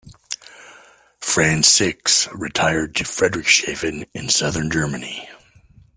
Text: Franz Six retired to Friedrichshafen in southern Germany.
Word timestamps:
Franz 1.19 1.67
Six 1.67 2.27
retired 2.33 2.95
to 2.95 3.03
Friedrichshafen 3.03 4.07
in 4.15 4.29
southern 4.29 4.71
Germany. 4.71 5.29